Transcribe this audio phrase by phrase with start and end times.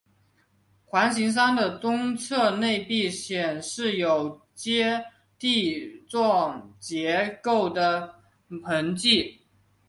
[0.83, 4.99] 环形山的东侧内壁显示有阶
[5.37, 8.15] 地状结构的
[8.65, 9.43] 痕迹。